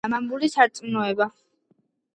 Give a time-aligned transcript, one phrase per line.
[0.07, 1.29] “ენა, მამული, სარწმუნოება”